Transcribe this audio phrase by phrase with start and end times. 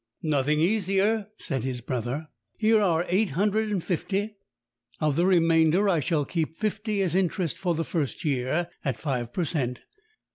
[0.23, 2.29] "Nothing easier," said his brother.
[2.57, 4.35] "Here are eight hundred and fifty.
[4.99, 9.31] Of the remainder I shall keep fifty as interest for the first year at five
[9.31, 9.85] per cent.